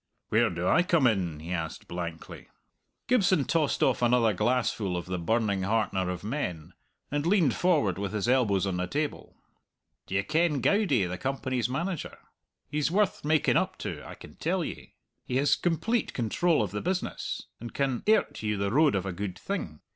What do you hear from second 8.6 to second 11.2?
on the table. "D'ye ken Goudie, the